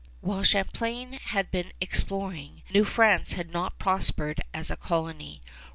While 0.21 0.41
Champlain 0.41 1.13
had 1.13 1.51
been 1.51 1.73
exploring, 1.79 2.63
New 2.73 2.85
France 2.85 3.33
had 3.33 3.51
not 3.51 3.77
prospered 3.77 4.41
as 4.51 4.71
a 4.71 4.75
colony. 4.75 5.41